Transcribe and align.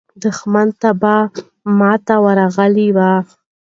دښمن 0.23 0.67
ته 0.81 0.89
به 1.01 1.15
ماته 1.77 2.15
ورغلې 2.25 2.89
وه. 2.95 3.11